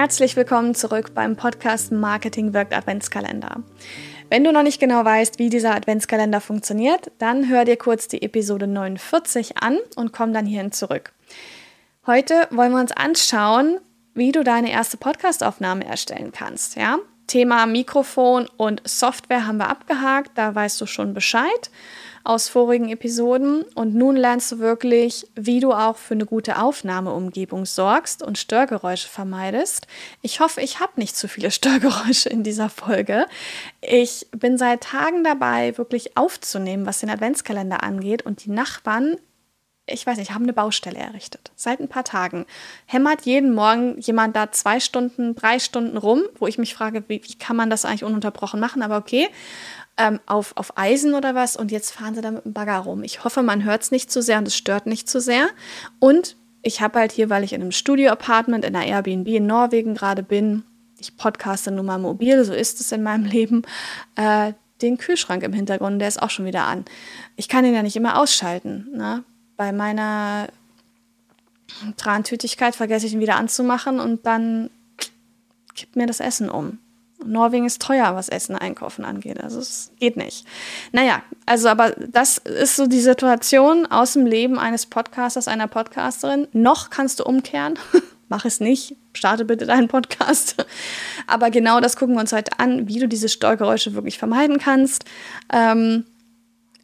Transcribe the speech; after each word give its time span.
Herzlich 0.00 0.34
willkommen 0.34 0.74
zurück 0.74 1.12
beim 1.14 1.36
Podcast 1.36 1.92
Marketing 1.92 2.54
wirkt 2.54 2.72
Adventskalender. 2.72 3.62
Wenn 4.30 4.44
du 4.44 4.50
noch 4.50 4.62
nicht 4.62 4.80
genau 4.80 5.04
weißt, 5.04 5.38
wie 5.38 5.50
dieser 5.50 5.74
Adventskalender 5.74 6.40
funktioniert, 6.40 7.12
dann 7.18 7.50
hör 7.50 7.66
dir 7.66 7.76
kurz 7.76 8.08
die 8.08 8.22
Episode 8.22 8.66
49 8.66 9.58
an 9.58 9.76
und 9.96 10.14
komm 10.14 10.32
dann 10.32 10.46
hierhin 10.46 10.72
zurück. 10.72 11.12
Heute 12.06 12.48
wollen 12.50 12.72
wir 12.72 12.80
uns 12.80 12.92
anschauen, 12.92 13.78
wie 14.14 14.32
du 14.32 14.42
deine 14.42 14.70
erste 14.70 14.96
Podcastaufnahme 14.96 15.84
erstellen 15.84 16.32
kannst. 16.32 16.76
Ja? 16.76 16.98
Thema 17.26 17.66
Mikrofon 17.66 18.48
und 18.56 18.80
Software 18.86 19.46
haben 19.46 19.58
wir 19.58 19.68
abgehakt, 19.68 20.30
da 20.34 20.54
weißt 20.54 20.80
du 20.80 20.86
schon 20.86 21.12
Bescheid 21.12 21.70
aus 22.24 22.48
vorigen 22.48 22.88
Episoden. 22.88 23.62
Und 23.74 23.94
nun 23.94 24.16
lernst 24.16 24.52
du 24.52 24.58
wirklich, 24.58 25.26
wie 25.34 25.60
du 25.60 25.72
auch 25.72 25.96
für 25.96 26.14
eine 26.14 26.26
gute 26.26 26.60
Aufnahmeumgebung 26.60 27.66
sorgst 27.66 28.22
und 28.22 28.38
Störgeräusche 28.38 29.08
vermeidest. 29.08 29.86
Ich 30.22 30.40
hoffe, 30.40 30.60
ich 30.60 30.80
habe 30.80 30.92
nicht 30.96 31.16
zu 31.16 31.28
viele 31.28 31.50
Störgeräusche 31.50 32.28
in 32.28 32.42
dieser 32.42 32.70
Folge. 32.70 33.26
Ich 33.80 34.26
bin 34.32 34.58
seit 34.58 34.82
Tagen 34.82 35.24
dabei, 35.24 35.76
wirklich 35.78 36.16
aufzunehmen, 36.16 36.86
was 36.86 37.00
den 37.00 37.10
Adventskalender 37.10 37.82
angeht. 37.82 38.22
Und 38.22 38.44
die 38.44 38.50
Nachbarn 38.50 39.16
ich 39.92 40.06
weiß 40.06 40.18
nicht, 40.18 40.32
haben 40.32 40.44
eine 40.44 40.52
Baustelle 40.52 40.98
errichtet. 40.98 41.50
Seit 41.56 41.80
ein 41.80 41.88
paar 41.88 42.04
Tagen 42.04 42.46
hämmert 42.86 43.22
jeden 43.22 43.52
Morgen 43.52 43.98
jemand 43.98 44.36
da 44.36 44.52
zwei 44.52 44.80
Stunden, 44.80 45.34
drei 45.34 45.58
Stunden 45.58 45.96
rum, 45.96 46.22
wo 46.38 46.46
ich 46.46 46.58
mich 46.58 46.74
frage, 46.74 47.04
wie, 47.08 47.20
wie 47.24 47.34
kann 47.34 47.56
man 47.56 47.70
das 47.70 47.84
eigentlich 47.84 48.04
ununterbrochen 48.04 48.60
machen? 48.60 48.82
Aber 48.82 48.96
okay 48.96 49.28
ähm, 50.00 50.18
auf, 50.24 50.56
auf 50.56 50.78
Eisen 50.78 51.14
oder 51.14 51.34
was 51.34 51.56
und 51.56 51.70
jetzt 51.70 51.90
fahren 51.90 52.14
sie 52.14 52.22
da 52.22 52.30
mit 52.30 52.46
dem 52.46 52.54
Bagger 52.54 52.78
rum. 52.78 53.02
Ich 53.02 53.22
hoffe, 53.22 53.42
man 53.42 53.64
hört 53.64 53.82
es 53.82 53.90
nicht 53.90 54.10
zu 54.10 54.22
sehr 54.22 54.38
und 54.38 54.48
es 54.48 54.56
stört 54.56 54.86
nicht 54.86 55.10
zu 55.10 55.20
sehr. 55.20 55.48
Und 55.98 56.36
ich 56.62 56.80
habe 56.80 56.98
halt 56.98 57.12
hier, 57.12 57.28
weil 57.28 57.44
ich 57.44 57.52
in 57.52 57.60
einem 57.60 57.70
Studio-Apartment 57.70 58.64
in 58.64 58.74
einer 58.74 58.86
Airbnb 58.86 59.28
in 59.28 59.46
Norwegen 59.46 59.94
gerade 59.94 60.22
bin, 60.22 60.64
ich 60.98 61.18
podcaste 61.18 61.70
nun 61.70 61.84
mal 61.84 61.98
mobil, 61.98 62.44
so 62.44 62.54
ist 62.54 62.80
es 62.80 62.92
in 62.92 63.02
meinem 63.02 63.24
Leben, 63.30 63.62
äh, 64.16 64.54
den 64.80 64.96
Kühlschrank 64.96 65.42
im 65.42 65.52
Hintergrund, 65.52 66.00
der 66.00 66.08
ist 66.08 66.22
auch 66.22 66.30
schon 66.30 66.46
wieder 66.46 66.64
an. 66.64 66.86
Ich 67.36 67.48
kann 67.48 67.66
ihn 67.66 67.74
ja 67.74 67.82
nicht 67.82 67.96
immer 67.96 68.18
ausschalten. 68.18 68.88
Ne? 68.94 69.22
Bei 69.58 69.72
meiner 69.72 70.48
Trantütigkeit 71.98 72.74
vergesse 72.74 73.04
ich 73.04 73.12
ihn 73.12 73.20
wieder 73.20 73.36
anzumachen 73.36 74.00
und 74.00 74.24
dann 74.24 74.70
kippt 75.74 75.96
mir 75.96 76.06
das 76.06 76.20
Essen 76.20 76.48
um. 76.48 76.78
Norwegen 77.24 77.66
ist 77.66 77.82
teuer, 77.82 78.14
was 78.14 78.28
Essen 78.28 78.56
einkaufen 78.56 79.04
angeht. 79.04 79.42
Also 79.42 79.60
es 79.60 79.92
geht 79.98 80.16
nicht. 80.16 80.46
Naja, 80.92 81.22
also 81.46 81.68
aber 81.68 81.90
das 81.90 82.38
ist 82.38 82.76
so 82.76 82.86
die 82.86 83.00
Situation 83.00 83.86
aus 83.86 84.14
dem 84.14 84.26
Leben 84.26 84.58
eines 84.58 84.86
Podcasters, 84.86 85.48
einer 85.48 85.68
Podcasterin. 85.68 86.48
Noch 86.52 86.90
kannst 86.90 87.20
du 87.20 87.24
umkehren. 87.24 87.78
Mach 88.28 88.44
es 88.44 88.60
nicht. 88.60 88.96
Starte 89.12 89.44
bitte 89.44 89.66
deinen 89.66 89.88
Podcast. 89.88 90.64
Aber 91.26 91.50
genau 91.50 91.80
das 91.80 91.96
gucken 91.96 92.14
wir 92.14 92.20
uns 92.20 92.32
heute 92.32 92.58
an, 92.58 92.86
wie 92.86 93.00
du 93.00 93.08
diese 93.08 93.28
Steuergeräusche 93.28 93.94
wirklich 93.94 94.18
vermeiden 94.18 94.58
kannst. 94.58 95.04
Ähm, 95.52 96.04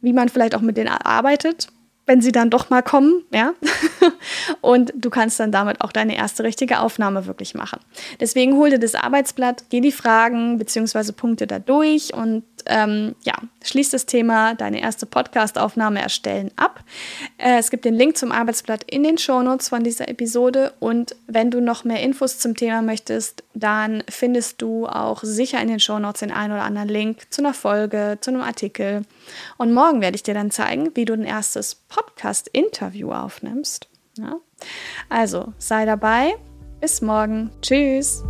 wie 0.01 0.11
man 0.13 0.27
vielleicht 0.27 0.55
auch 0.55 0.61
mit 0.61 0.75
denen 0.75 0.89
arbeitet 0.89 1.69
wenn 2.07 2.21
sie 2.21 2.31
dann 2.31 2.49
doch 2.49 2.71
mal 2.71 2.81
kommen, 2.81 3.23
ja. 3.31 3.53
Und 4.61 4.93
du 4.95 5.09
kannst 5.09 5.39
dann 5.39 5.51
damit 5.51 5.81
auch 5.81 5.91
deine 5.91 6.15
erste 6.15 6.43
richtige 6.43 6.79
Aufnahme 6.79 7.25
wirklich 7.25 7.55
machen. 7.55 7.79
Deswegen 8.19 8.55
hol 8.55 8.69
dir 8.69 8.79
das 8.79 8.95
Arbeitsblatt, 8.95 9.65
geh 9.69 9.81
die 9.81 9.91
Fragen 9.91 10.57
bzw. 10.57 11.11
Punkte 11.11 11.47
da 11.47 11.59
durch 11.59 12.13
und 12.13 12.43
ähm, 12.65 13.15
ja, 13.23 13.35
schließ 13.63 13.91
das 13.91 14.05
Thema 14.05 14.53
deine 14.55 14.81
erste 14.81 15.05
Podcast-Aufnahme 15.05 16.01
erstellen 16.01 16.51
ab. 16.55 16.83
Äh, 17.37 17.59
es 17.59 17.71
gibt 17.71 17.85
den 17.85 17.93
Link 17.93 18.17
zum 18.17 18.31
Arbeitsblatt 18.31 18.83
in 18.83 19.03
den 19.03 19.17
Shownotes 19.17 19.69
von 19.69 19.83
dieser 19.83 20.09
Episode 20.09 20.73
und 20.79 21.15
wenn 21.27 21.51
du 21.51 21.61
noch 21.61 21.83
mehr 21.83 22.01
Infos 22.01 22.39
zum 22.39 22.55
Thema 22.55 22.81
möchtest, 22.81 23.43
dann 23.53 24.03
findest 24.09 24.61
du 24.61 24.85
auch 24.87 25.23
sicher 25.23 25.61
in 25.61 25.67
den 25.67 25.79
Shownotes 25.79 26.19
den 26.19 26.31
einen 26.31 26.53
oder 26.53 26.63
anderen 26.63 26.89
Link 26.89 27.31
zu 27.31 27.41
einer 27.41 27.53
Folge, 27.53 28.17
zu 28.21 28.31
einem 28.31 28.41
Artikel. 28.41 29.03
Und 29.57 29.73
morgen 29.73 30.01
werde 30.01 30.15
ich 30.15 30.23
dir 30.23 30.33
dann 30.33 30.51
zeigen, 30.51 30.91
wie 30.95 31.05
du 31.05 31.13
ein 31.13 31.23
erstes 31.23 31.75
Podcast-Interview 31.75 33.11
aufnimmst. 33.11 33.87
Ja? 34.17 34.39
Also 35.09 35.53
sei 35.57 35.85
dabei. 35.85 36.35
Bis 36.79 37.01
morgen. 37.01 37.51
Tschüss. 37.61 38.23